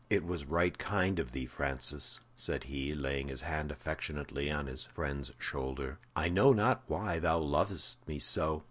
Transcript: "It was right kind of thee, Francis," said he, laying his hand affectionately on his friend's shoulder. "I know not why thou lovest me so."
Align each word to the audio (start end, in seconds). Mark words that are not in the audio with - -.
"It 0.09 0.25
was 0.25 0.45
right 0.45 0.75
kind 0.79 1.19
of 1.19 1.31
thee, 1.31 1.45
Francis," 1.45 2.21
said 2.35 2.63
he, 2.63 2.95
laying 2.95 3.27
his 3.27 3.43
hand 3.43 3.71
affectionately 3.71 4.49
on 4.49 4.65
his 4.65 4.83
friend's 4.85 5.31
shoulder. 5.37 5.99
"I 6.15 6.27
know 6.27 6.53
not 6.53 6.81
why 6.87 7.19
thou 7.19 7.37
lovest 7.37 8.07
me 8.07 8.17
so." 8.17 8.59